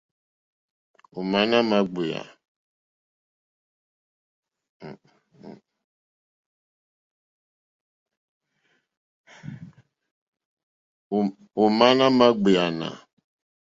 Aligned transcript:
Ò 1.17 1.19
má 11.71 11.87
nà 11.99 12.07
mà 12.17 12.27
ɡbèáná. 12.33 12.89